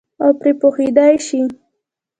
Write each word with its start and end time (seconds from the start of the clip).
او 0.23 0.29
پرې 0.39 0.51
پوهېدلای 0.59 1.13
شي. 1.27 1.41